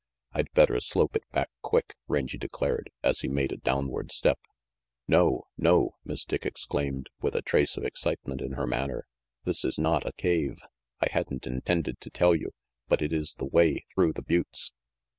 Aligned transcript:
"I'd 0.33 0.51
better 0.53 0.79
slope 0.79 1.15
it 1.15 1.29
back 1.31 1.51
quick," 1.61 1.95
Rangy 2.07 2.39
declared, 2.39 2.89
as 3.03 3.19
he 3.19 3.27
made 3.27 3.51
a 3.51 3.57
downward 3.57 4.11
step. 4.11 4.39
"No! 5.07 5.43
No!" 5.59 5.91
Miss 6.03 6.25
Dick 6.25 6.43
exclaimed, 6.43 7.11
with 7.21 7.35
a 7.35 7.43
trace 7.43 7.77
of 7.77 7.83
excitement 7.85 8.41
in 8.41 8.53
her 8.53 8.65
manner. 8.65 9.05
"This 9.43 9.63
is 9.63 9.77
not 9.77 10.07
a 10.07 10.13
cave. 10.13 10.57
I 11.01 11.07
hadn't 11.11 11.45
intended 11.45 12.01
to 12.01 12.09
tell 12.09 12.33
you, 12.35 12.49
but 12.87 13.03
it 13.03 13.13
is 13.13 13.35
the 13.35 13.45
way 13.45 13.85
through 13.93 14.13
the 14.13 14.23
buttes. 14.23 14.71